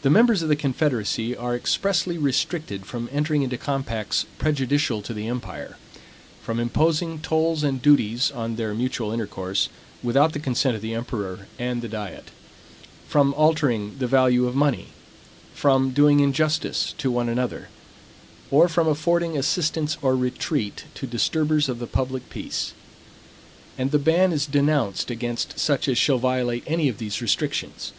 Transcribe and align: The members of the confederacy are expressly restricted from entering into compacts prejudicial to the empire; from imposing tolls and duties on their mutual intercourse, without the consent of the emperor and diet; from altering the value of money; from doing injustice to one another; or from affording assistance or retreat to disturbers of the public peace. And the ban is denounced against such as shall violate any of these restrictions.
The 0.00 0.08
members 0.08 0.40
of 0.40 0.48
the 0.48 0.56
confederacy 0.56 1.36
are 1.36 1.54
expressly 1.54 2.16
restricted 2.16 2.86
from 2.86 3.10
entering 3.12 3.42
into 3.42 3.58
compacts 3.58 4.24
prejudicial 4.38 5.02
to 5.02 5.12
the 5.12 5.28
empire; 5.28 5.76
from 6.42 6.58
imposing 6.58 7.18
tolls 7.18 7.62
and 7.62 7.82
duties 7.82 8.30
on 8.30 8.56
their 8.56 8.72
mutual 8.72 9.12
intercourse, 9.12 9.68
without 10.02 10.32
the 10.32 10.38
consent 10.38 10.76
of 10.76 10.80
the 10.80 10.94
emperor 10.94 11.46
and 11.58 11.90
diet; 11.90 12.30
from 13.06 13.34
altering 13.34 13.98
the 13.98 14.06
value 14.06 14.46
of 14.46 14.56
money; 14.56 14.86
from 15.52 15.90
doing 15.90 16.20
injustice 16.20 16.94
to 16.96 17.10
one 17.10 17.28
another; 17.28 17.68
or 18.50 18.66
from 18.66 18.88
affording 18.88 19.36
assistance 19.36 19.98
or 20.00 20.16
retreat 20.16 20.84
to 20.94 21.06
disturbers 21.06 21.68
of 21.68 21.80
the 21.80 21.86
public 21.86 22.30
peace. 22.30 22.72
And 23.76 23.90
the 23.90 23.98
ban 23.98 24.32
is 24.32 24.46
denounced 24.46 25.10
against 25.10 25.58
such 25.58 25.86
as 25.86 25.98
shall 25.98 26.16
violate 26.16 26.64
any 26.66 26.88
of 26.88 26.96
these 26.96 27.20
restrictions. 27.20 27.92